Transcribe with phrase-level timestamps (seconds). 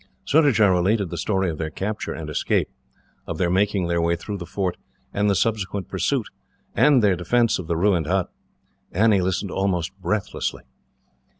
[0.25, 2.69] Surajah related the story of their capture and escape,
[3.27, 4.75] of their making their way through the fort,
[5.13, 6.25] and the subsequent pursuit,
[6.75, 8.31] and their defence of the ruined hut.
[8.91, 10.63] Annie listened almost breathlessly.